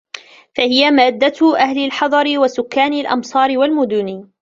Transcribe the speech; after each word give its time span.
فَهِيَ 0.55 0.91
مَادَّةُ 0.91 1.57
أَهْلِ 1.59 1.77
الْحَضَرِ 1.85 2.39
وَسُكَّانِ 2.39 2.93
الْأَمْصَارِ 2.93 3.57
وَالْمُدُنِ 3.57 4.31